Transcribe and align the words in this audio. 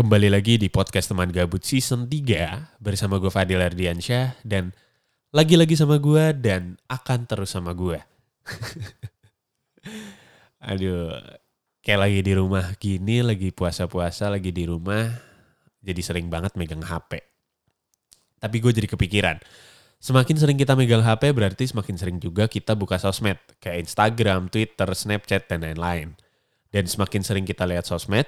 Kembali 0.00 0.32
lagi 0.32 0.56
di 0.56 0.72
podcast 0.72 1.12
teman 1.12 1.28
gabut 1.28 1.60
season 1.60 2.08
3 2.08 2.80
bersama 2.80 3.20
gue 3.20 3.28
Fadil 3.28 3.60
Ardiansyah 3.60 4.40
dan 4.48 4.72
lagi-lagi 5.28 5.76
sama 5.76 6.00
gue 6.00 6.32
dan 6.40 6.80
akan 6.88 7.28
terus 7.28 7.52
sama 7.52 7.76
gue. 7.76 8.00
Aduh, 10.72 11.20
kayak 11.84 12.00
lagi 12.00 12.20
di 12.24 12.32
rumah 12.32 12.72
gini, 12.80 13.20
lagi 13.20 13.52
puasa-puasa, 13.52 14.32
lagi 14.32 14.48
di 14.48 14.64
rumah, 14.64 15.04
jadi 15.84 16.00
sering 16.00 16.32
banget 16.32 16.56
megang 16.56 16.80
HP. 16.80 17.20
Tapi 18.40 18.56
gue 18.56 18.72
jadi 18.72 18.88
kepikiran, 18.88 19.36
semakin 20.00 20.36
sering 20.40 20.56
kita 20.56 20.80
megang 20.80 21.04
HP 21.04 21.28
berarti 21.36 21.76
semakin 21.76 22.00
sering 22.00 22.16
juga 22.16 22.48
kita 22.48 22.72
buka 22.72 22.96
sosmed, 22.96 23.36
kayak 23.60 23.84
Instagram, 23.84 24.48
Twitter, 24.48 24.88
Snapchat, 24.96 25.44
dan 25.44 25.60
lain-lain. 25.60 26.16
Dan 26.72 26.88
semakin 26.88 27.20
sering 27.20 27.44
kita 27.44 27.68
lihat 27.68 27.84
sosmed, 27.84 28.24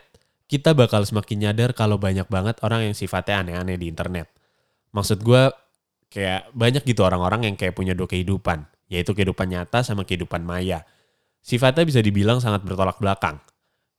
kita 0.53 0.77
bakal 0.77 1.01
semakin 1.09 1.49
nyadar 1.49 1.73
kalau 1.73 1.97
banyak 1.97 2.29
banget 2.29 2.61
orang 2.61 2.85
yang 2.85 2.93
sifatnya 2.93 3.41
aneh-aneh 3.41 3.81
di 3.81 3.89
internet. 3.89 4.29
Maksud 4.93 5.25
gue 5.25 5.49
kayak 6.13 6.53
banyak 6.53 6.85
gitu 6.85 7.01
orang-orang 7.09 7.49
yang 7.49 7.57
kayak 7.57 7.73
punya 7.73 7.97
dua 7.97 8.05
kehidupan, 8.05 8.69
yaitu 8.93 9.17
kehidupan 9.17 9.49
nyata 9.49 9.81
sama 9.81 10.05
kehidupan 10.05 10.45
maya. 10.45 10.85
Sifatnya 11.41 11.89
bisa 11.89 12.05
dibilang 12.05 12.45
sangat 12.45 12.69
bertolak 12.69 13.01
belakang. 13.01 13.41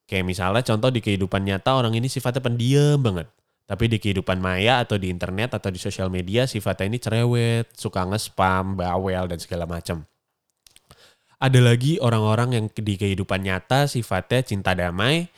Kayak 0.06 0.30
misalnya 0.30 0.62
contoh 0.62 0.94
di 0.94 1.02
kehidupan 1.02 1.42
nyata 1.42 1.74
orang 1.74 1.98
ini 1.98 2.06
sifatnya 2.06 2.46
pendiam 2.46 3.02
banget. 3.02 3.34
Tapi 3.66 3.90
di 3.90 3.98
kehidupan 3.98 4.38
maya 4.38 4.86
atau 4.86 5.02
di 5.02 5.10
internet 5.10 5.58
atau 5.58 5.74
di 5.74 5.82
sosial 5.82 6.14
media 6.14 6.46
sifatnya 6.46 6.86
ini 6.86 7.00
cerewet, 7.02 7.74
suka 7.74 8.06
nge-spam, 8.06 8.78
bawel, 8.78 9.26
dan 9.26 9.42
segala 9.42 9.66
macam. 9.66 10.06
Ada 11.42 11.60
lagi 11.66 11.98
orang-orang 11.98 12.50
yang 12.54 12.66
di 12.70 12.94
kehidupan 12.94 13.42
nyata 13.42 13.90
sifatnya 13.90 14.46
cinta 14.46 14.78
damai, 14.78 15.34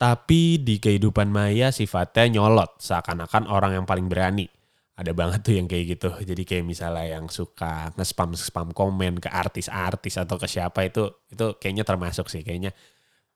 tapi 0.00 0.56
di 0.56 0.80
kehidupan 0.80 1.28
maya 1.28 1.68
sifatnya 1.68 2.40
nyolot, 2.40 2.80
seakan-akan 2.80 3.44
orang 3.52 3.76
yang 3.76 3.84
paling 3.84 4.08
berani. 4.08 4.48
Ada 4.96 5.12
banget 5.12 5.44
tuh 5.44 5.60
yang 5.60 5.68
kayak 5.68 5.84
gitu. 5.96 6.08
Jadi 6.24 6.42
kayak 6.48 6.64
misalnya 6.64 7.20
yang 7.20 7.28
suka 7.28 7.92
nge-spam-spam 8.00 8.72
komen 8.72 9.20
ke 9.20 9.28
artis-artis 9.28 10.16
atau 10.16 10.40
ke 10.40 10.48
siapa 10.48 10.88
itu, 10.88 11.04
itu 11.28 11.52
kayaknya 11.60 11.84
termasuk 11.84 12.32
sih. 12.32 12.40
Kayaknya 12.40 12.72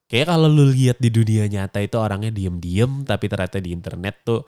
kayak 0.09 0.25
kalau 0.25 0.49
lu 0.49 0.73
lihat 0.73 0.97
di 0.97 1.13
dunia 1.13 1.45
nyata 1.45 1.85
itu 1.85 2.01
orangnya 2.01 2.33
diem-diem, 2.33 3.05
tapi 3.05 3.25
ternyata 3.29 3.61
di 3.61 3.69
internet 3.69 4.25
tuh 4.25 4.41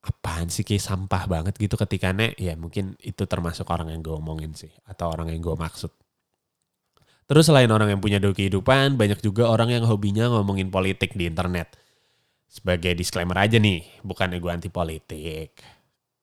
apaan 0.00 0.48
sih 0.48 0.62
kayak 0.62 0.80
sampah 0.80 1.28
banget 1.28 1.54
gitu 1.60 1.76
ketika 1.76 2.14
nek 2.16 2.32
ya 2.40 2.56
mungkin 2.56 2.96
itu 3.04 3.28
termasuk 3.28 3.68
orang 3.68 3.92
yang 3.92 4.00
gue 4.00 4.16
omongin 4.16 4.56
sih 4.56 4.72
atau 4.88 5.12
orang 5.12 5.28
yang 5.28 5.44
gue 5.44 5.52
maksud 5.52 5.92
Terus 7.30 7.46
selain 7.46 7.70
orang 7.70 7.94
yang 7.94 8.02
punya 8.02 8.18
dua 8.18 8.34
kehidupan, 8.34 8.98
banyak 8.98 9.22
juga 9.22 9.46
orang 9.46 9.70
yang 9.70 9.86
hobinya 9.86 10.26
ngomongin 10.26 10.66
politik 10.66 11.14
di 11.14 11.30
internet. 11.30 11.78
Sebagai 12.50 12.90
disclaimer 12.98 13.38
aja 13.38 13.62
nih, 13.62 13.86
bukan 14.02 14.34
gue 14.34 14.50
anti 14.50 14.66
politik. 14.66 15.54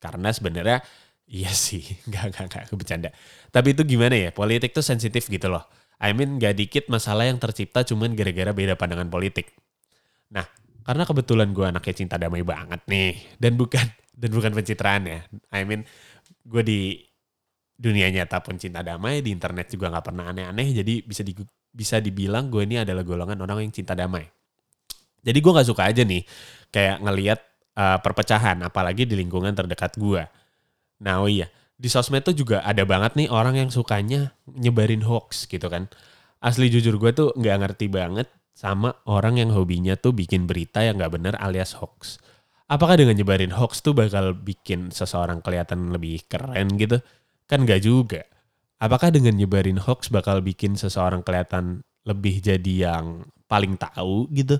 Karena 0.03 0.35
sebenarnya 0.35 0.83
iya 1.31 1.47
sih, 1.55 1.79
gak, 2.11 2.35
gak, 2.35 2.45
gak, 2.51 2.75
bercanda. 2.75 3.15
Tapi 3.55 3.71
itu 3.71 3.87
gimana 3.87 4.19
ya, 4.19 4.35
politik 4.35 4.75
tuh 4.75 4.83
sensitif 4.83 5.31
gitu 5.31 5.47
loh. 5.47 5.63
I 6.03 6.11
mean 6.11 6.43
gak 6.43 6.59
dikit 6.59 6.91
masalah 6.91 7.23
yang 7.23 7.39
tercipta 7.39 7.87
cuman 7.87 8.11
gara-gara 8.11 8.51
beda 8.51 8.75
pandangan 8.75 9.07
politik. 9.07 9.55
Nah, 10.35 10.43
karena 10.83 11.07
kebetulan 11.07 11.55
gue 11.55 11.71
anaknya 11.71 11.95
cinta 12.03 12.19
damai 12.19 12.43
banget 12.43 12.83
nih. 12.83 13.15
Dan 13.39 13.55
bukan 13.55 13.87
dan 14.27 14.29
bukan 14.35 14.51
pencitraan 14.51 15.07
ya. 15.07 15.23
I 15.55 15.63
mean, 15.63 15.87
gue 16.43 16.63
di 16.67 17.06
dunia 17.77 18.09
nyata 18.09 18.41
pun 18.41 18.57
cinta 18.57 18.81
damai 18.81 19.21
di 19.21 19.29
internet 19.29 19.69
juga 19.69 19.93
nggak 19.93 20.05
pernah 20.09 20.33
aneh-aneh 20.33 20.73
jadi 20.73 21.05
bisa 21.05 21.21
di, 21.21 21.37
bisa 21.69 22.01
dibilang 22.01 22.49
gue 22.49 22.65
ini 22.65 22.81
adalah 22.81 23.05
golongan 23.05 23.37
orang 23.37 23.69
yang 23.69 23.73
cinta 23.73 23.93
damai. 23.93 24.25
Jadi 25.21 25.37
gue 25.37 25.51
nggak 25.53 25.69
suka 25.69 25.85
aja 25.85 26.01
nih 26.01 26.25
kayak 26.73 27.05
ngelihat 27.05 27.39
uh, 27.77 28.01
perpecahan 28.01 28.57
apalagi 28.65 29.05
di 29.05 29.13
lingkungan 29.13 29.53
terdekat 29.53 29.93
gue. 29.95 30.25
Nah 31.05 31.21
oh 31.21 31.29
iya 31.29 31.45
di 31.77 31.85
sosmed 31.93 32.25
tuh 32.25 32.33
juga 32.33 32.65
ada 32.65 32.81
banget 32.89 33.13
nih 33.13 33.29
orang 33.29 33.61
yang 33.61 33.69
sukanya 33.69 34.33
nyebarin 34.49 35.05
hoax 35.05 35.45
gitu 35.45 35.69
kan. 35.69 35.85
Asli 36.41 36.73
jujur 36.73 36.97
gue 36.97 37.13
tuh 37.13 37.29
nggak 37.37 37.57
ngerti 37.61 37.85
banget 37.93 38.25
sama 38.57 38.97
orang 39.05 39.37
yang 39.37 39.53
hobinya 39.53 39.93
tuh 39.93 40.17
bikin 40.17 40.49
berita 40.49 40.81
yang 40.81 40.97
nggak 40.97 41.13
bener 41.13 41.33
alias 41.37 41.77
hoax. 41.77 42.17
Apakah 42.67 42.97
dengan 42.97 43.13
nyebarin 43.13 43.53
hoax 43.53 43.85
tuh 43.85 43.93
bakal 43.93 44.33
bikin 44.33 44.89
seseorang 44.89 45.45
kelihatan 45.45 45.93
lebih 45.93 46.25
keren 46.25 46.73
gitu 46.75 46.97
Kan 47.47 47.63
gak 47.63 47.83
juga. 47.87 48.27
Apakah 48.77 49.09
dengan 49.09 49.33
nyebarin 49.33 49.81
hoax 49.81 50.11
bakal 50.13 50.43
bikin 50.43 50.77
seseorang 50.77 51.25
kelihatan 51.25 51.81
lebih 52.05 52.43
jadi 52.43 52.91
yang 52.91 53.25
paling 53.49 53.79
tahu 53.79 54.29
gitu? 54.35 54.59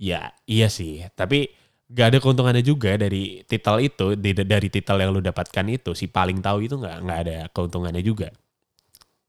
Ya 0.00 0.32
iya 0.48 0.66
sih, 0.72 1.04
tapi 1.14 1.52
gak 1.92 2.14
ada 2.14 2.18
keuntungannya 2.18 2.64
juga 2.64 2.96
dari 2.96 3.44
titel 3.44 3.76
itu, 3.84 4.16
dari 4.18 4.68
titel 4.72 4.96
yang 4.98 5.12
lu 5.12 5.20
dapatkan 5.20 5.66
itu, 5.68 5.92
si 5.92 6.08
paling 6.08 6.40
tahu 6.40 6.64
itu 6.64 6.80
gak, 6.80 7.04
gak 7.04 7.18
ada 7.28 7.36
keuntungannya 7.52 8.00
juga. 8.00 8.32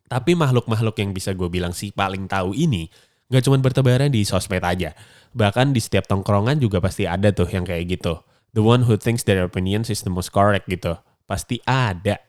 Tapi 0.07 0.37
makhluk-makhluk 0.37 0.95
yang 1.01 1.11
bisa 1.11 1.33
gue 1.33 1.49
bilang 1.49 1.73
si 1.75 1.91
paling 1.91 2.29
tahu 2.29 2.55
ini, 2.55 2.87
gak 3.27 3.43
cuma 3.43 3.59
bertebaran 3.59 4.13
di 4.13 4.23
sosmed 4.23 4.63
aja. 4.63 4.95
Bahkan 5.33 5.73
di 5.73 5.81
setiap 5.81 6.05
tongkrongan 6.05 6.61
juga 6.61 6.79
pasti 6.79 7.09
ada 7.09 7.33
tuh 7.33 7.49
yang 7.49 7.65
kayak 7.65 7.99
gitu. 7.99 8.21
The 8.53 8.61
one 8.61 8.85
who 8.85 8.95
thinks 8.95 9.25
their 9.25 9.43
opinions 9.43 9.89
is 9.89 10.05
the 10.05 10.13
most 10.13 10.29
correct 10.29 10.69
gitu. 10.69 10.95
Pasti 11.25 11.57
ada. 11.65 12.21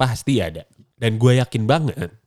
Pasti 0.00 0.40
ada. 0.40 0.64
Dan 0.96 1.20
gue 1.20 1.36
yakin 1.36 1.68
banget 1.68 2.20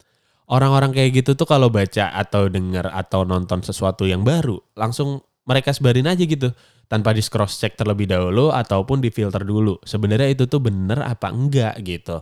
orang-orang 0.53 0.91
kayak 0.91 1.23
gitu 1.23 1.33
tuh 1.33 1.47
kalau 1.47 1.71
baca 1.71 2.11
atau 2.13 2.45
denger 2.51 2.91
atau 2.91 3.23
nonton 3.23 3.63
sesuatu 3.63 4.03
yang 4.03 4.21
baru, 4.21 4.59
langsung 4.75 5.23
mereka 5.47 5.71
sebarin 5.71 6.05
aja 6.09 6.23
gitu. 6.23 6.51
Tanpa 6.83 7.15
di 7.15 7.25
cross 7.25 7.57
check 7.57 7.73
terlebih 7.73 8.05
dahulu 8.05 8.53
ataupun 8.53 9.01
di 9.01 9.09
filter 9.09 9.41
dulu. 9.41 9.81
Sebenarnya 9.81 10.29
itu 10.29 10.45
tuh 10.45 10.61
bener 10.61 11.01
apa 11.01 11.33
enggak 11.33 11.79
gitu. 11.81 12.21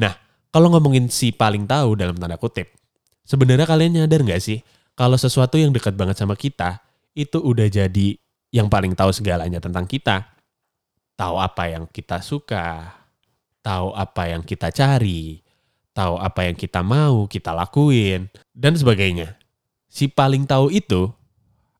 Nah, 0.00 0.16
kalau 0.48 0.72
ngomongin 0.72 1.12
si 1.12 1.34
paling 1.34 1.68
tahu 1.68 1.98
dalam 1.98 2.16
tanda 2.16 2.40
kutip, 2.40 2.72
sebenarnya 3.26 3.68
kalian 3.68 4.00
nyadar 4.00 4.22
nggak 4.24 4.40
sih 4.40 4.64
kalau 4.96 5.20
sesuatu 5.20 5.60
yang 5.60 5.76
dekat 5.76 5.92
banget 5.92 6.16
sama 6.16 6.38
kita 6.38 6.80
itu 7.12 7.36
udah 7.36 7.68
jadi 7.68 8.16
yang 8.54 8.72
paling 8.72 8.96
tahu 8.96 9.12
segalanya 9.12 9.60
tentang 9.60 9.84
kita. 9.84 10.32
Tahu 11.16 11.36
apa 11.36 11.68
yang 11.68 11.84
kita 11.88 12.24
suka, 12.24 12.96
tahu 13.66 13.90
apa 13.98 14.30
yang 14.30 14.46
kita 14.46 14.70
cari, 14.70 15.42
tahu 15.90 16.22
apa 16.22 16.46
yang 16.46 16.54
kita 16.54 16.86
mau 16.86 17.26
kita 17.26 17.50
lakuin, 17.50 18.30
dan 18.54 18.78
sebagainya. 18.78 19.34
Si 19.90 20.06
paling 20.06 20.46
tahu 20.46 20.70
itu, 20.70 21.10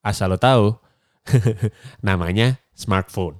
asal 0.02 0.34
lo 0.34 0.38
tahu, 0.42 0.74
namanya 2.06 2.58
smartphone. 2.74 3.38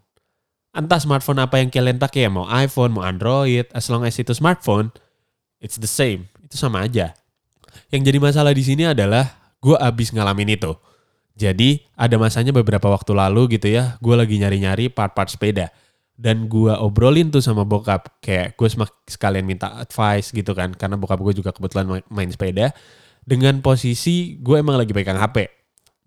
Entah 0.71 1.03
smartphone 1.03 1.43
apa 1.43 1.59
yang 1.59 1.75
kalian 1.75 1.99
pakai 1.99 2.29
ya, 2.29 2.31
mau 2.31 2.47
iPhone, 2.47 2.95
mau 2.95 3.03
Android, 3.03 3.67
as 3.75 3.91
long 3.91 4.07
as 4.07 4.15
itu 4.15 4.31
smartphone, 4.31 4.95
it's 5.59 5.81
the 5.81 5.91
same. 5.91 6.31
Itu 6.47 6.55
sama 6.55 6.87
aja. 6.87 7.19
Yang 7.91 8.13
jadi 8.13 8.19
masalah 8.23 8.53
di 8.55 8.63
sini 8.63 8.85
adalah 8.87 9.57
gue 9.59 9.75
abis 9.75 10.15
ngalamin 10.15 10.55
itu. 10.55 10.77
Jadi 11.37 11.85
ada 11.97 12.17
masanya 12.21 12.53
beberapa 12.53 12.93
waktu 12.93 13.13
lalu 13.17 13.57
gitu 13.59 13.73
ya, 13.73 13.97
gue 13.99 14.15
lagi 14.15 14.37
nyari-nyari 14.37 14.93
part-part 14.93 15.33
sepeda 15.33 15.73
dan 16.17 16.49
gue 16.49 16.73
obrolin 16.73 17.29
tuh 17.29 17.45
sama 17.45 17.69
bokap. 17.69 18.25
Kayak 18.25 18.57
gue 18.57 18.69
sekalian 19.05 19.45
minta 19.45 19.77
advice 19.77 20.33
gitu 20.33 20.57
kan. 20.57 20.73
Karena 20.73 20.97
bokap 20.97 21.21
gue 21.21 21.37
juga 21.37 21.53
kebetulan 21.53 22.01
main 22.09 22.31
sepeda. 22.33 22.73
Dengan 23.21 23.61
posisi 23.61 24.41
gue 24.41 24.57
emang 24.57 24.81
lagi 24.81 24.97
pegang 24.97 25.21
HP 25.21 25.45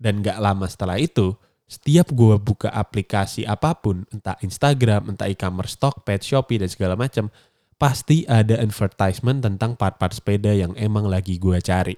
dan 0.00 0.24
gak 0.24 0.40
lama 0.40 0.66
setelah 0.66 0.96
itu 0.96 1.36
setiap 1.70 2.10
gue 2.10 2.34
buka 2.40 2.66
aplikasi 2.72 3.46
apa 3.46 3.78
pun 3.78 4.02
entah 4.10 4.34
Instagram 4.42 5.14
entah 5.14 5.30
e-commerce 5.30 5.78
Stockped 5.78 6.26
Shopee 6.26 6.58
dan 6.58 6.66
segala 6.66 6.98
macam 6.98 7.30
pasti 7.78 8.26
ada 8.26 8.58
advertisement 8.58 9.38
tentang 9.44 9.78
part-part 9.78 10.10
sepeda 10.10 10.50
yang 10.50 10.74
emang 10.74 11.06
lagi 11.06 11.38
gue 11.38 11.60
cari. 11.62 11.94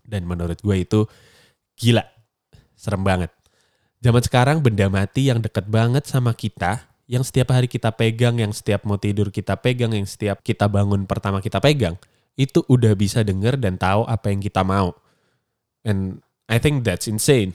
Dan 0.00 0.24
menurut 0.24 0.62
gue 0.64 0.76
itu 0.80 1.04
gila. 1.76 2.06
Serem 2.72 3.04
banget. 3.04 3.34
Zaman 4.00 4.22
sekarang 4.24 4.58
benda 4.64 4.88
mati 4.88 5.28
yang 5.28 5.44
deket 5.44 5.68
banget 5.68 6.08
sama 6.08 6.32
kita 6.32 6.93
yang 7.04 7.20
setiap 7.20 7.52
hari 7.52 7.68
kita 7.68 7.92
pegang, 7.92 8.40
yang 8.40 8.52
setiap 8.52 8.84
mau 8.88 8.96
tidur 8.96 9.28
kita 9.28 9.60
pegang, 9.60 9.92
yang 9.92 10.08
setiap 10.08 10.40
kita 10.40 10.68
bangun 10.68 11.04
pertama 11.04 11.44
kita 11.44 11.60
pegang, 11.60 12.00
itu 12.34 12.64
udah 12.66 12.96
bisa 12.96 13.20
denger 13.20 13.60
dan 13.60 13.76
tahu 13.76 14.08
apa 14.08 14.32
yang 14.32 14.40
kita 14.40 14.64
mau. 14.64 14.96
And 15.84 16.24
I 16.48 16.56
think 16.56 16.82
that's 16.88 17.04
insane. 17.06 17.52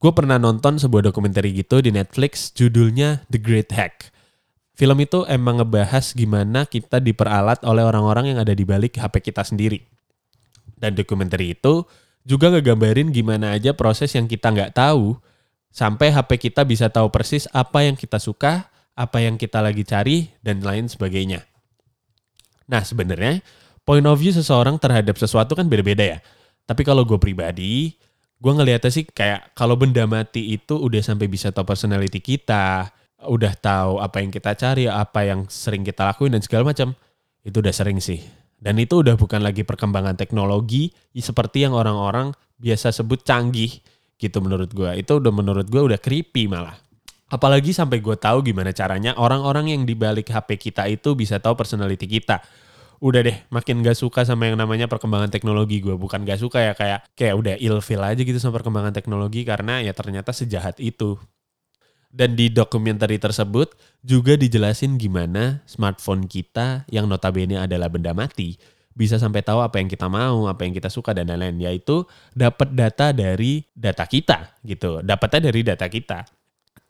Gue 0.00 0.16
pernah 0.16 0.40
nonton 0.40 0.80
sebuah 0.80 1.12
dokumenter 1.12 1.44
gitu 1.46 1.84
di 1.84 1.92
Netflix, 1.92 2.50
judulnya 2.56 3.22
The 3.28 3.38
Great 3.38 3.70
Hack. 3.76 4.10
Film 4.72 4.96
itu 5.04 5.28
emang 5.28 5.60
ngebahas 5.60 6.16
gimana 6.16 6.64
kita 6.64 7.04
diperalat 7.04 7.60
oleh 7.68 7.84
orang-orang 7.84 8.32
yang 8.32 8.38
ada 8.40 8.56
di 8.56 8.64
balik 8.64 8.96
HP 8.96 9.28
kita 9.28 9.44
sendiri. 9.44 9.84
Dan 10.80 10.96
dokumenter 10.96 11.44
itu 11.44 11.84
juga 12.24 12.48
ngegambarin 12.48 13.12
gimana 13.12 13.52
aja 13.52 13.76
proses 13.76 14.16
yang 14.16 14.24
kita 14.24 14.48
nggak 14.48 14.72
tahu 14.72 15.20
sampai 15.70 16.12
HP 16.12 16.50
kita 16.50 16.66
bisa 16.66 16.90
tahu 16.90 17.08
persis 17.08 17.46
apa 17.50 17.86
yang 17.86 17.94
kita 17.94 18.18
suka, 18.18 18.68
apa 18.94 19.18
yang 19.22 19.38
kita 19.40 19.62
lagi 19.64 19.86
cari, 19.86 20.30
dan 20.44 20.62
lain 20.62 20.90
sebagainya. 20.90 21.46
Nah 22.70 22.82
sebenarnya 22.84 23.42
point 23.82 24.04
of 24.06 24.18
view 24.18 24.30
seseorang 24.30 24.78
terhadap 24.78 25.18
sesuatu 25.18 25.54
kan 25.56 25.66
beda-beda 25.66 26.18
ya. 26.18 26.18
Tapi 26.68 26.86
kalau 26.86 27.02
gue 27.02 27.18
pribadi, 27.18 27.98
Gue 28.40 28.56
ngeliatnya 28.56 28.88
sih 28.88 29.04
kayak 29.04 29.52
kalau 29.52 29.76
benda 29.76 30.08
mati 30.08 30.56
itu 30.56 30.72
udah 30.80 31.04
sampai 31.04 31.28
bisa 31.28 31.52
tahu 31.52 31.68
personality 31.68 32.24
kita, 32.24 32.88
udah 33.28 33.52
tahu 33.52 34.00
apa 34.00 34.24
yang 34.24 34.32
kita 34.32 34.56
cari, 34.56 34.88
apa 34.88 35.28
yang 35.28 35.44
sering 35.52 35.84
kita 35.84 36.08
lakuin 36.08 36.32
dan 36.32 36.40
segala 36.40 36.72
macam. 36.72 36.96
Itu 37.44 37.60
udah 37.60 37.68
sering 37.68 38.00
sih. 38.00 38.24
Dan 38.56 38.80
itu 38.80 39.04
udah 39.04 39.20
bukan 39.20 39.44
lagi 39.44 39.60
perkembangan 39.60 40.16
teknologi 40.16 40.88
seperti 41.12 41.68
yang 41.68 41.76
orang-orang 41.76 42.32
biasa 42.56 42.96
sebut 42.96 43.20
canggih 43.28 43.76
gitu 44.20 44.44
menurut 44.44 44.68
gue. 44.70 44.90
Itu 45.00 45.16
udah 45.18 45.32
menurut 45.32 45.66
gue 45.66 45.80
udah 45.80 45.96
creepy 45.96 46.46
malah. 46.46 46.76
Apalagi 47.30 47.72
sampai 47.72 48.04
gue 48.04 48.18
tahu 48.18 48.44
gimana 48.44 48.74
caranya 48.74 49.16
orang-orang 49.16 49.72
yang 49.72 49.82
di 49.88 49.96
balik 49.96 50.28
HP 50.28 50.60
kita 50.60 50.84
itu 50.90 51.16
bisa 51.16 51.40
tahu 51.40 51.56
personality 51.56 52.04
kita. 52.04 52.44
Udah 53.00 53.24
deh, 53.24 53.38
makin 53.48 53.80
gak 53.80 53.96
suka 53.96 54.28
sama 54.28 54.52
yang 54.52 54.60
namanya 54.60 54.84
perkembangan 54.84 55.32
teknologi 55.32 55.80
gue. 55.80 55.96
Bukan 55.96 56.28
gak 56.28 56.36
suka 56.36 56.60
ya 56.60 56.72
kayak 56.76 57.08
kayak 57.16 57.34
udah 57.38 57.54
ilfil 57.56 58.02
aja 58.04 58.20
gitu 58.20 58.36
sama 58.36 58.60
perkembangan 58.60 58.92
teknologi 58.92 59.40
karena 59.48 59.80
ya 59.80 59.96
ternyata 59.96 60.36
sejahat 60.36 60.76
itu. 60.84 61.16
Dan 62.10 62.34
di 62.34 62.50
dokumenter 62.50 63.08
tersebut 63.08 63.72
juga 64.02 64.34
dijelasin 64.34 64.98
gimana 64.98 65.62
smartphone 65.64 66.26
kita 66.26 66.82
yang 66.90 67.06
notabene 67.06 67.62
adalah 67.62 67.86
benda 67.86 68.10
mati 68.10 68.58
bisa 69.00 69.16
sampai 69.16 69.40
tahu 69.40 69.64
apa 69.64 69.80
yang 69.80 69.88
kita 69.88 70.12
mau, 70.12 70.44
apa 70.44 70.68
yang 70.68 70.76
kita 70.76 70.92
suka 70.92 71.16
dan 71.16 71.32
lain-lain. 71.32 71.56
Yaitu 71.56 72.04
dapat 72.36 72.76
data 72.76 73.16
dari 73.16 73.64
data 73.72 74.04
kita 74.04 74.60
gitu. 74.60 75.00
Dapatnya 75.00 75.48
dari 75.48 75.64
data 75.64 75.88
kita. 75.88 76.28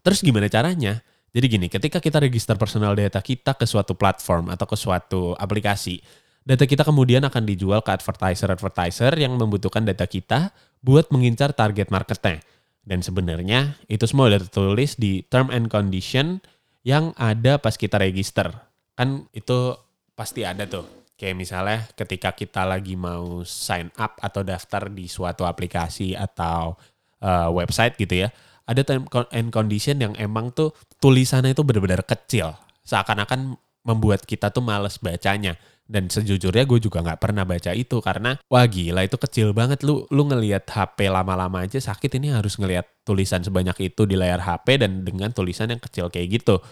Terus 0.02 0.18
gimana 0.26 0.50
caranya? 0.50 0.98
Jadi 1.30 1.46
gini, 1.46 1.66
ketika 1.70 2.02
kita 2.02 2.18
register 2.18 2.58
personal 2.58 2.98
data 2.98 3.22
kita 3.22 3.54
ke 3.54 3.62
suatu 3.62 3.94
platform 3.94 4.50
atau 4.50 4.66
ke 4.66 4.74
suatu 4.74 5.38
aplikasi, 5.38 6.02
data 6.42 6.66
kita 6.66 6.82
kemudian 6.82 7.22
akan 7.22 7.46
dijual 7.46 7.86
ke 7.86 7.94
advertiser-advertiser 7.94 9.14
yang 9.14 9.38
membutuhkan 9.38 9.86
data 9.86 10.10
kita 10.10 10.50
buat 10.82 11.06
mengincar 11.14 11.54
target 11.54 11.94
marketnya. 11.94 12.42
Dan 12.82 13.06
sebenarnya 13.06 13.78
itu 13.86 14.02
semua 14.10 14.26
udah 14.26 14.42
tertulis 14.42 14.98
di 14.98 15.22
term 15.30 15.54
and 15.54 15.70
condition 15.70 16.42
yang 16.82 17.14
ada 17.14 17.62
pas 17.62 17.78
kita 17.78 18.02
register. 18.02 18.50
Kan 18.98 19.30
itu 19.30 19.78
pasti 20.18 20.42
ada 20.42 20.66
tuh. 20.66 21.00
Kayak 21.20 21.37
misalnya 21.37 21.84
ketika 21.93 22.32
kita 22.32 22.64
lagi 22.64 22.96
mau 22.96 23.44
sign 23.44 23.93
up 24.00 24.17
atau 24.25 24.40
daftar 24.40 24.88
di 24.88 25.05
suatu 25.05 25.44
aplikasi 25.44 26.17
atau 26.17 26.81
uh, 27.20 27.52
website 27.52 28.00
gitu 28.00 28.25
ya 28.25 28.32
ada 28.70 28.87
time 28.87 29.05
and 29.34 29.50
condition 29.50 29.99
yang 29.99 30.14
emang 30.14 30.55
tuh 30.55 30.70
tulisannya 31.02 31.58
itu 31.58 31.67
benar-benar 31.67 32.06
kecil. 32.06 32.55
Seakan-akan 32.87 33.58
membuat 33.82 34.22
kita 34.22 34.55
tuh 34.55 34.62
males 34.62 35.02
bacanya. 35.02 35.58
Dan 35.90 36.06
sejujurnya 36.06 36.70
gue 36.70 36.78
juga 36.78 37.02
nggak 37.02 37.19
pernah 37.19 37.43
baca 37.43 37.75
itu 37.75 37.99
karena 37.99 38.38
wah 38.46 38.62
gila 38.62 39.02
itu 39.02 39.19
kecil 39.19 39.50
banget 39.50 39.82
lu 39.82 40.06
lu 40.14 40.23
ngelihat 40.23 40.62
HP 40.70 41.11
lama-lama 41.11 41.66
aja 41.66 41.82
sakit 41.82 42.14
ini 42.23 42.31
harus 42.31 42.62
ngelihat 42.62 42.87
tulisan 43.02 43.43
sebanyak 43.43 43.90
itu 43.90 44.06
di 44.06 44.14
layar 44.14 44.38
HP 44.38 44.87
dan 44.87 45.02
dengan 45.02 45.34
tulisan 45.34 45.66
yang 45.66 45.82
kecil 45.82 46.06
kayak 46.06 46.31
gitu. 46.38 46.62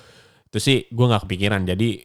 Itu 0.46 0.62
sih 0.62 0.86
gue 0.94 1.02
nggak 1.02 1.26
kepikiran 1.26 1.66
jadi 1.66 1.98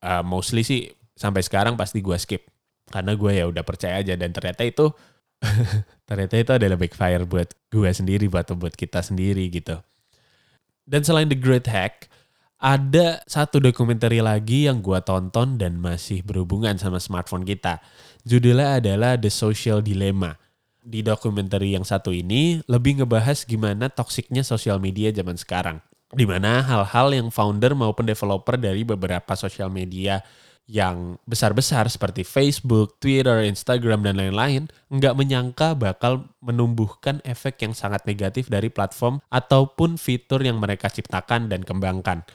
uh, 0.00 0.24
mostly 0.24 0.64
sih 0.64 0.88
sampai 1.16 1.42
sekarang 1.42 1.74
pasti 1.74 2.04
gue 2.04 2.14
skip 2.20 2.46
karena 2.92 3.18
gue 3.18 3.32
ya 3.34 3.44
udah 3.50 3.64
percaya 3.66 3.98
aja 3.98 4.14
dan 4.14 4.30
ternyata 4.30 4.62
itu 4.62 4.94
ternyata 6.08 6.34
itu 6.38 6.52
adalah 6.54 6.76
backfire 6.78 7.24
buat 7.26 7.50
gue 7.72 7.90
sendiri 7.90 8.30
buat 8.30 8.46
buat 8.54 8.72
kita 8.76 9.02
sendiri 9.02 9.48
gitu. 9.50 9.80
Dan 10.86 11.02
selain 11.02 11.26
The 11.26 11.34
Great 11.34 11.66
Hack, 11.66 12.06
ada 12.62 13.20
satu 13.26 13.58
dokumenter 13.58 14.14
lagi 14.22 14.70
yang 14.70 14.80
gue 14.80 14.96
tonton 15.02 15.58
dan 15.58 15.82
masih 15.82 16.22
berhubungan 16.22 16.78
sama 16.78 17.02
smartphone 17.02 17.42
kita. 17.42 17.82
Judulnya 18.22 18.78
adalah 18.78 19.18
The 19.18 19.28
Social 19.28 19.82
Dilemma. 19.82 20.38
Di 20.86 21.02
dokumenter 21.02 21.58
yang 21.66 21.82
satu 21.82 22.14
ini 22.14 22.62
lebih 22.70 23.02
ngebahas 23.02 23.42
gimana 23.42 23.90
toksiknya 23.90 24.46
sosial 24.46 24.78
media 24.78 25.10
zaman 25.10 25.34
sekarang. 25.34 25.82
Di 26.14 26.22
mana 26.22 26.62
hal-hal 26.62 27.10
yang 27.10 27.34
founder 27.34 27.74
maupun 27.74 28.06
developer 28.06 28.54
dari 28.54 28.86
beberapa 28.86 29.34
sosial 29.34 29.66
media 29.66 30.22
yang 30.66 31.22
besar-besar 31.30 31.86
seperti 31.86 32.26
Facebook, 32.26 32.98
Twitter, 32.98 33.46
Instagram, 33.46 34.02
dan 34.02 34.18
lain-lain 34.18 34.66
nggak 34.90 35.14
menyangka 35.14 35.78
bakal 35.78 36.26
menumbuhkan 36.42 37.22
efek 37.22 37.62
yang 37.62 37.70
sangat 37.70 38.02
negatif 38.02 38.50
dari 38.50 38.66
platform 38.66 39.22
ataupun 39.30 39.94
fitur 39.94 40.42
yang 40.42 40.58
mereka 40.58 40.90
ciptakan 40.90 41.46
dan 41.46 41.62
kembangkan. 41.62 42.26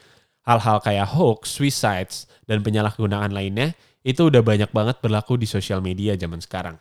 Hal-hal 0.47 0.79
kayak 0.79 1.11
hoax, 1.11 1.59
suicides, 1.59 2.25
dan 2.47 2.63
penyalahgunaan 2.63 3.35
lainnya 3.35 3.75
itu 4.01 4.31
udah 4.31 4.41
banyak 4.41 4.71
banget 4.73 4.97
berlaku 5.03 5.37
di 5.37 5.45
sosial 5.45 5.83
media 5.83 6.15
zaman 6.15 6.41
sekarang. 6.41 6.79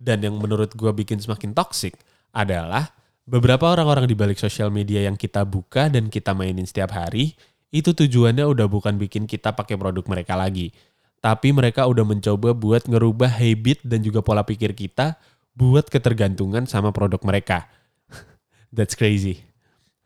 Dan 0.00 0.24
yang 0.24 0.40
menurut 0.40 0.72
gue 0.72 0.90
bikin 0.96 1.20
semakin 1.20 1.52
toxic 1.52 1.94
adalah 2.32 2.96
beberapa 3.28 3.68
orang-orang 3.70 4.08
di 4.08 4.16
balik 4.16 4.40
sosial 4.40 4.72
media 4.72 5.04
yang 5.04 5.14
kita 5.14 5.44
buka 5.44 5.92
dan 5.92 6.08
kita 6.08 6.32
mainin 6.32 6.64
setiap 6.66 6.96
hari 6.96 7.36
itu 7.70 7.94
tujuannya 7.94 8.42
udah 8.46 8.66
bukan 8.66 8.98
bikin 8.98 9.30
kita 9.30 9.54
pakai 9.54 9.78
produk 9.78 10.02
mereka 10.10 10.34
lagi. 10.34 10.74
Tapi 11.22 11.54
mereka 11.54 11.86
udah 11.86 12.02
mencoba 12.02 12.50
buat 12.56 12.88
ngerubah 12.90 13.30
habit 13.30 13.86
dan 13.86 14.02
juga 14.02 14.24
pola 14.24 14.42
pikir 14.42 14.74
kita 14.74 15.20
buat 15.54 15.86
ketergantungan 15.86 16.66
sama 16.66 16.90
produk 16.90 17.20
mereka. 17.22 17.70
That's 18.76 18.98
crazy. 18.98 19.44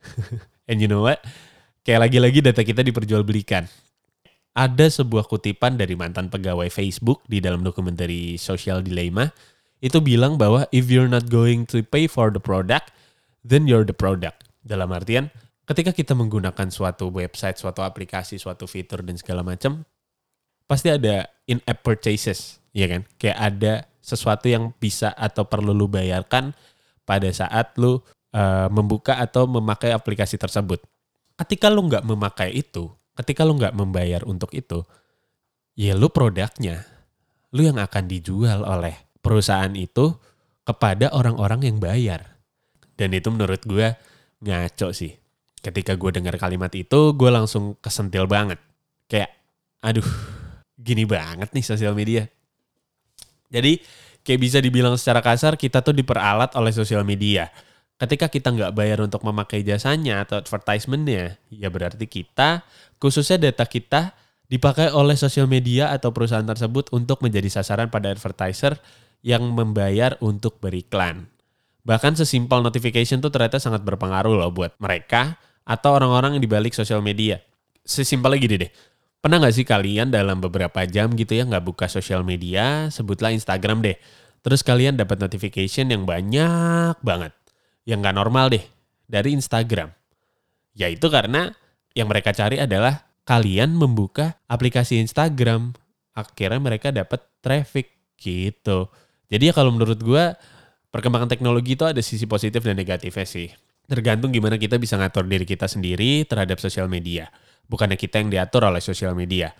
And 0.68 0.80
you 0.82 0.88
know 0.90 1.04
what? 1.04 1.24
Kayak 1.84 2.10
lagi-lagi 2.10 2.40
data 2.40 2.60
kita 2.64 2.80
diperjualbelikan. 2.84 3.68
Ada 4.54 4.86
sebuah 5.02 5.26
kutipan 5.26 5.74
dari 5.74 5.98
mantan 5.98 6.30
pegawai 6.30 6.70
Facebook 6.70 7.26
di 7.26 7.42
dalam 7.42 7.66
dokumenter 7.66 8.08
Social 8.38 8.80
Dilemma. 8.80 9.28
Itu 9.82 10.00
bilang 10.00 10.40
bahwa 10.40 10.64
if 10.70 10.88
you're 10.88 11.10
not 11.10 11.28
going 11.28 11.68
to 11.68 11.84
pay 11.84 12.08
for 12.08 12.30
the 12.30 12.40
product, 12.40 12.94
then 13.44 13.68
you're 13.68 13.84
the 13.84 13.96
product. 13.96 14.48
Dalam 14.64 14.94
artian, 14.96 15.28
ketika 15.64 15.90
kita 15.96 16.12
menggunakan 16.12 16.68
suatu 16.68 17.08
website, 17.08 17.56
suatu 17.56 17.80
aplikasi, 17.80 18.36
suatu 18.36 18.68
fitur 18.68 19.00
dan 19.00 19.16
segala 19.16 19.40
macam, 19.40 19.84
pasti 20.68 20.92
ada 20.92 21.28
in-app 21.48 21.84
purchases, 21.84 22.60
ya 22.76 22.88
kan? 22.88 23.02
Kayak 23.16 23.38
ada 23.40 23.72
sesuatu 24.04 24.46
yang 24.52 24.76
bisa 24.76 25.12
atau 25.16 25.48
perlu 25.48 25.72
lu 25.72 25.88
bayarkan 25.88 26.52
pada 27.08 27.28
saat 27.32 27.72
lu 27.80 27.96
uh, 27.96 28.68
membuka 28.68 29.16
atau 29.16 29.48
memakai 29.48 29.96
aplikasi 29.96 30.36
tersebut. 30.36 30.84
Ketika 31.34 31.72
lu 31.72 31.88
nggak 31.88 32.04
memakai 32.04 32.52
itu, 32.52 32.92
ketika 33.16 33.42
lu 33.42 33.56
nggak 33.56 33.74
membayar 33.74 34.22
untuk 34.28 34.52
itu, 34.52 34.84
ya 35.74 35.96
lu 35.96 36.12
produknya, 36.12 36.84
lu 37.56 37.64
yang 37.64 37.80
akan 37.80 38.04
dijual 38.04 38.62
oleh 38.68 38.94
perusahaan 39.24 39.72
itu 39.72 40.12
kepada 40.68 41.10
orang-orang 41.16 41.72
yang 41.72 41.76
bayar. 41.80 42.36
Dan 42.94 43.10
itu 43.10 43.26
menurut 43.26 43.58
gue 43.66 43.90
ngaco 44.44 44.94
sih 44.94 45.23
ketika 45.64 45.96
gue 45.96 46.20
dengar 46.20 46.36
kalimat 46.36 46.68
itu 46.76 47.16
gue 47.16 47.30
langsung 47.32 47.80
kesentil 47.80 48.28
banget. 48.28 48.60
Kayak 49.08 49.32
aduh 49.80 50.04
gini 50.76 51.08
banget 51.08 51.48
nih 51.56 51.64
sosial 51.64 51.96
media. 51.96 52.28
Jadi 53.48 53.80
kayak 54.20 54.40
bisa 54.40 54.58
dibilang 54.60 55.00
secara 55.00 55.24
kasar 55.24 55.56
kita 55.56 55.80
tuh 55.80 55.96
diperalat 55.96 56.52
oleh 56.60 56.72
sosial 56.76 57.00
media. 57.08 57.48
Ketika 57.96 58.28
kita 58.28 58.52
nggak 58.52 58.76
bayar 58.76 59.00
untuk 59.00 59.24
memakai 59.24 59.64
jasanya 59.64 60.28
atau 60.28 60.36
advertisementnya 60.36 61.40
ya 61.48 61.68
berarti 61.72 62.04
kita 62.04 62.66
khususnya 63.00 63.48
data 63.48 63.64
kita 63.64 64.12
dipakai 64.50 64.92
oleh 64.92 65.16
sosial 65.16 65.48
media 65.48 65.88
atau 65.94 66.12
perusahaan 66.12 66.44
tersebut 66.44 66.92
untuk 66.92 67.24
menjadi 67.24 67.48
sasaran 67.48 67.88
pada 67.88 68.12
advertiser 68.12 68.76
yang 69.24 69.46
membayar 69.56 70.20
untuk 70.20 70.60
beriklan. 70.60 71.32
Bahkan 71.84 72.16
sesimpel 72.16 72.60
notification 72.60 73.24
tuh 73.24 73.32
ternyata 73.32 73.56
sangat 73.60 73.84
berpengaruh 73.84 74.36
loh 74.36 74.52
buat 74.52 74.76
mereka 74.80 75.36
atau 75.64 75.96
orang-orang 75.96 76.36
yang 76.38 76.44
dibalik 76.44 76.76
sosial 76.76 77.00
media. 77.00 77.40
Sesimpel 77.84 78.36
lagi 78.36 78.46
deh. 78.48 78.72
Pernah 79.24 79.40
gak 79.40 79.56
sih 79.56 79.64
kalian 79.64 80.12
dalam 80.12 80.36
beberapa 80.40 80.84
jam 80.84 81.08
gitu 81.16 81.32
ya 81.32 81.48
nggak 81.48 81.64
buka 81.64 81.88
sosial 81.88 82.20
media, 82.20 82.92
sebutlah 82.92 83.32
Instagram 83.32 83.80
deh. 83.80 83.96
Terus 84.44 84.60
kalian 84.60 85.00
dapat 85.00 85.16
notification 85.16 85.88
yang 85.88 86.04
banyak 86.04 87.00
banget. 87.00 87.32
Yang 87.88 87.98
nggak 88.04 88.16
normal 88.20 88.52
deh 88.52 88.64
dari 89.08 89.32
Instagram. 89.32 89.88
Ya 90.76 90.92
itu 90.92 91.08
karena 91.08 91.56
yang 91.96 92.12
mereka 92.12 92.36
cari 92.36 92.60
adalah 92.60 93.08
kalian 93.24 93.72
membuka 93.72 94.36
aplikasi 94.44 95.00
Instagram. 95.00 95.72
Akhirnya 96.12 96.60
mereka 96.60 96.92
dapat 96.92 97.24
traffic 97.40 97.96
gitu. 98.20 98.92
Jadi 99.32 99.48
ya 99.48 99.52
kalau 99.56 99.72
menurut 99.72 99.96
gue 100.04 100.24
perkembangan 100.92 101.32
teknologi 101.32 101.80
itu 101.80 101.88
ada 101.88 102.04
sisi 102.04 102.28
positif 102.28 102.60
dan 102.60 102.76
negatifnya 102.76 103.24
sih 103.24 103.48
tergantung 103.88 104.32
gimana 104.32 104.56
kita 104.56 104.80
bisa 104.80 104.96
ngatur 104.96 105.28
diri 105.28 105.44
kita 105.44 105.68
sendiri 105.68 106.24
terhadap 106.24 106.56
sosial 106.60 106.88
media. 106.88 107.28
Bukannya 107.68 107.96
kita 107.96 108.20
yang 108.20 108.28
diatur 108.32 108.68
oleh 108.68 108.80
sosial 108.80 109.16
media. 109.16 109.52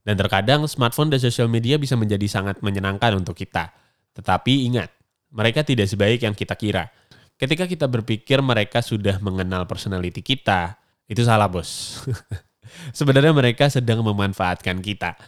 Dan 0.00 0.16
terkadang 0.16 0.64
smartphone 0.64 1.12
dan 1.12 1.20
sosial 1.20 1.46
media 1.46 1.76
bisa 1.76 1.94
menjadi 1.94 2.24
sangat 2.24 2.64
menyenangkan 2.64 3.14
untuk 3.20 3.36
kita. 3.36 3.70
Tetapi 4.16 4.66
ingat, 4.70 4.90
mereka 5.30 5.62
tidak 5.62 5.86
sebaik 5.86 6.24
yang 6.24 6.34
kita 6.34 6.56
kira. 6.56 6.88
Ketika 7.36 7.64
kita 7.64 7.86
berpikir 7.88 8.40
mereka 8.40 8.80
sudah 8.84 9.16
mengenal 9.22 9.64
personality 9.64 10.20
kita, 10.20 10.76
itu 11.08 11.22
salah 11.24 11.48
bos. 11.48 12.00
Sebenarnya 12.98 13.34
mereka 13.34 13.66
sedang 13.68 14.00
memanfaatkan 14.04 14.78
kita. 14.80 15.18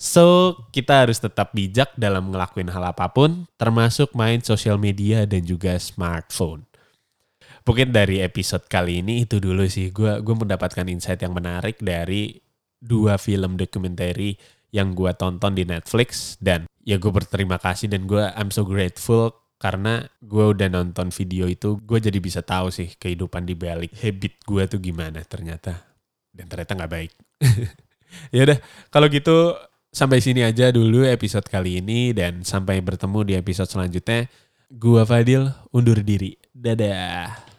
So, 0.00 0.56
kita 0.72 1.04
harus 1.04 1.20
tetap 1.20 1.52
bijak 1.52 1.92
dalam 2.00 2.32
ngelakuin 2.32 2.72
hal 2.72 2.88
apa 2.88 3.12
pun, 3.12 3.44
termasuk 3.60 4.16
main 4.16 4.40
sosial 4.40 4.80
media 4.80 5.28
dan 5.28 5.44
juga 5.44 5.76
smartphone. 5.76 6.69
Mungkin 7.64 7.92
dari 7.92 8.24
episode 8.24 8.66
kali 8.66 9.04
ini 9.04 9.28
itu 9.28 9.38
dulu 9.38 9.66
sih. 9.68 9.92
Gue 9.92 10.20
gue 10.20 10.34
mendapatkan 10.34 10.86
insight 10.88 11.20
yang 11.20 11.36
menarik 11.36 11.78
dari 11.80 12.40
dua 12.80 13.20
film 13.20 13.60
dokumenter 13.60 14.16
yang 14.72 14.96
gue 14.96 15.12
tonton 15.16 15.52
di 15.52 15.68
Netflix. 15.68 16.40
Dan 16.40 16.66
ya 16.82 16.96
gue 16.96 17.12
berterima 17.12 17.60
kasih 17.60 17.92
dan 17.92 18.08
gue 18.08 18.22
I'm 18.34 18.48
so 18.54 18.64
grateful 18.64 19.36
karena 19.60 20.08
gue 20.24 20.44
udah 20.56 20.68
nonton 20.72 21.12
video 21.12 21.44
itu. 21.46 21.76
Gue 21.84 22.00
jadi 22.00 22.16
bisa 22.16 22.40
tahu 22.40 22.72
sih 22.72 22.96
kehidupan 22.96 23.44
di 23.44 23.52
balik 23.54 23.92
habit 24.00 24.40
gue 24.44 24.62
tuh 24.66 24.80
gimana 24.80 25.20
ternyata. 25.24 25.76
Dan 26.32 26.48
ternyata 26.48 26.72
nggak 26.76 26.92
baik. 26.92 27.12
Ya 28.34 28.42
udah 28.42 28.58
kalau 28.90 29.06
gitu 29.06 29.54
sampai 29.90 30.22
sini 30.22 30.46
aja 30.46 30.70
dulu 30.70 31.06
episode 31.06 31.46
kali 31.46 31.82
ini 31.82 32.14
dan 32.14 32.46
sampai 32.46 32.82
bertemu 32.82 33.20
di 33.26 33.34
episode 33.38 33.70
selanjutnya. 33.70 34.26
Gua 34.70 35.02
Fadil 35.02 35.50
undur 35.74 35.98
diri. 35.98 36.38
Dadah 36.54 37.49